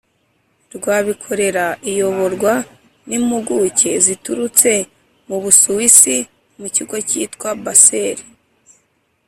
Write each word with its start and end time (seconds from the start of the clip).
rw 0.75 0.85
Abikorera 0.97 1.65
iyoborwa 1.89 2.53
n 3.07 3.09
impuguke 3.17 3.91
ziturutse 4.05 4.71
mu 5.27 5.37
Busuwisi 5.43 6.15
mu 6.59 6.67
kigo 6.75 6.95
cyitwa 7.09 7.49
Basel 7.63 8.17